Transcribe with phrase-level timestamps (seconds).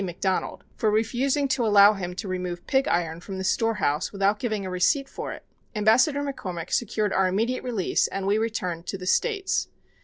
[0.03, 4.65] McDonald, for refusing to allow him to remove pig iron from the storehouse without giving
[4.65, 5.45] a receipt for it.
[5.75, 9.67] Ambassador McCormick secured our immediate release, and we returned to the States.